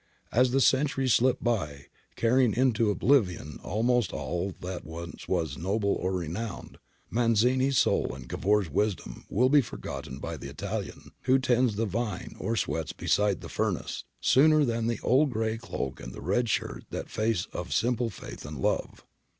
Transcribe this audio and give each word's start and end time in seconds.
As 0.31 0.49
the 0.49 0.61
centuries 0.61 1.13
slip 1.13 1.43
by, 1.43 1.85
carrying 2.15 2.55
into 2.55 2.89
oblivion 2.89 3.59
almost 3.61 4.11
all 4.11 4.55
that 4.61 4.83
once 4.83 5.27
was 5.27 5.59
noble 5.59 5.93
or 5.93 6.11
renowned, 6.13 6.79
Mazzini's 7.11 7.77
soul 7.77 8.15
and 8.15 8.27
Cavour's 8.27 8.67
wisdom 8.67 9.25
will 9.29 9.47
be 9.49 9.61
forgotten 9.61 10.17
by 10.17 10.37
the 10.37 10.49
Italian 10.49 11.11
who 11.25 11.37
tends 11.37 11.75
the 11.75 11.85
vine 11.85 12.35
or 12.39 12.55
sweats 12.55 12.93
beside 12.93 13.41
the 13.41 13.47
furnace, 13.47 14.03
sooner 14.19 14.65
than 14.65 14.87
the 14.87 14.99
old 15.03 15.29
grey 15.29 15.59
cloak 15.59 15.99
and 15.99 16.13
the 16.15 16.21
red 16.21 16.49
shirt 16.49 16.77
and 16.89 16.89
that 16.89 17.07
face 17.11 17.45
of 17.53 17.71
simple 17.71 18.09
faith 18.09 18.43
and 18.43 18.57
love. 18.59 19.03